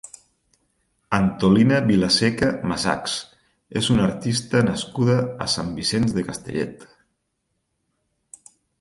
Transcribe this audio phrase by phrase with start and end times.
[1.17, 3.19] Antolina Vilaseca Masachs
[3.83, 6.87] és una artista nascuda a Sant Vicenç de Castellet.